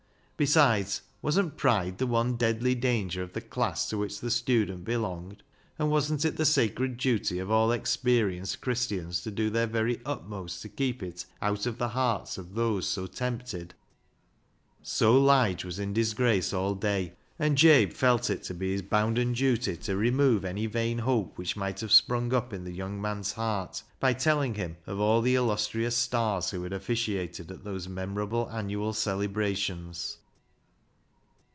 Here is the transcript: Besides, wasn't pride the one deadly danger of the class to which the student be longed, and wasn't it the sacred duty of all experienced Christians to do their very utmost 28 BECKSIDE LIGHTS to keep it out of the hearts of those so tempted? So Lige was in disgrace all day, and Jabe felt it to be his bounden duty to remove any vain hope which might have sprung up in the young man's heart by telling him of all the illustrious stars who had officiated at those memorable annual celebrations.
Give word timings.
Besides, 0.37 1.03
wasn't 1.21 1.55
pride 1.55 1.99
the 1.99 2.07
one 2.07 2.35
deadly 2.35 2.73
danger 2.73 3.21
of 3.21 3.33
the 3.33 3.41
class 3.41 3.87
to 3.91 3.97
which 3.99 4.19
the 4.19 4.31
student 4.31 4.83
be 4.83 4.97
longed, 4.97 5.43
and 5.77 5.91
wasn't 5.91 6.25
it 6.25 6.35
the 6.35 6.45
sacred 6.47 6.97
duty 6.97 7.37
of 7.37 7.51
all 7.51 7.71
experienced 7.71 8.59
Christians 8.59 9.21
to 9.21 9.29
do 9.29 9.51
their 9.51 9.67
very 9.67 10.01
utmost 10.03 10.07
28 10.07 10.31
BECKSIDE 10.31 10.41
LIGHTS 10.41 10.61
to 10.61 10.69
keep 10.69 11.03
it 11.03 11.25
out 11.43 11.65
of 11.67 11.77
the 11.77 11.89
hearts 11.89 12.39
of 12.39 12.55
those 12.55 12.87
so 12.87 13.05
tempted? 13.05 13.75
So 14.81 15.13
Lige 15.15 15.63
was 15.63 15.77
in 15.77 15.93
disgrace 15.93 16.51
all 16.55 16.73
day, 16.73 17.13
and 17.37 17.55
Jabe 17.55 17.91
felt 17.91 18.31
it 18.31 18.41
to 18.45 18.55
be 18.55 18.71
his 18.71 18.81
bounden 18.81 19.33
duty 19.33 19.77
to 19.77 19.95
remove 19.95 20.43
any 20.43 20.65
vain 20.65 20.97
hope 20.97 21.37
which 21.37 21.55
might 21.55 21.81
have 21.81 21.91
sprung 21.91 22.33
up 22.33 22.51
in 22.51 22.63
the 22.63 22.73
young 22.73 22.99
man's 22.99 23.33
heart 23.33 23.83
by 23.99 24.13
telling 24.13 24.55
him 24.55 24.77
of 24.87 24.99
all 24.99 25.21
the 25.21 25.35
illustrious 25.35 25.95
stars 25.97 26.49
who 26.49 26.63
had 26.63 26.73
officiated 26.73 27.51
at 27.51 27.63
those 27.63 27.87
memorable 27.87 28.49
annual 28.51 28.91
celebrations. 28.91 30.17